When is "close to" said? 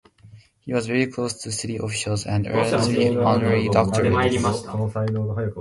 1.05-1.51